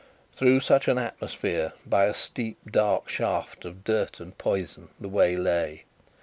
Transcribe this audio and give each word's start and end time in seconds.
Through 0.33 0.61
such 0.61 0.87
an 0.87 0.97
atmosphere, 0.97 1.73
by 1.85 2.05
a 2.05 2.15
steep 2.15 2.57
dark 2.71 3.07
shaft 3.07 3.65
of 3.65 3.83
dirt 3.83 4.19
and 4.19 4.35
poison, 4.35 4.89
the 4.99 5.07
way 5.07 5.35
lay. 5.37 5.83